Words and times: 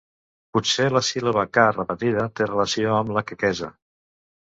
Potser 0.57 0.85
la 0.93 1.01
síl·laba 1.09 1.43
ca 1.57 1.65
repetida 1.75 2.23
té 2.39 2.47
relació 2.47 2.95
amb 2.95 3.13
la 3.19 3.23
quequesa. 3.33 3.71